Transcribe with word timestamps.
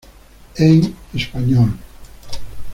En 0.57 0.81
español. 1.13 1.77